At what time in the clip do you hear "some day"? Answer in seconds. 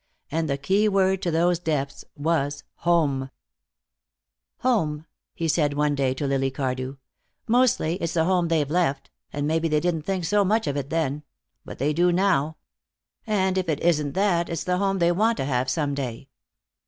15.69-16.29